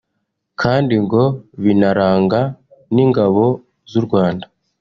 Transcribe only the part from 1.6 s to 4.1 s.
binaranga n’ingabo z’u